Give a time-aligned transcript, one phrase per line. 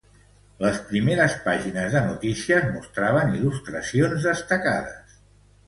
[0.61, 5.17] Les primeres pàgines de notícies mostraven il·lustracions destacades.